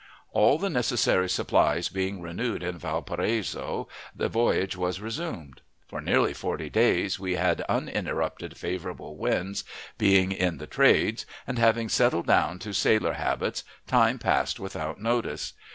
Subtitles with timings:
[0.31, 5.61] All the necessary supplies being renewed in Valparaiso, the voyage was resumed.
[5.85, 9.63] For nearly forty days we had uninterrupted favorable winds,
[9.99, 15.53] being in the "trades," and, having settled down to sailor habits, time passed without notice.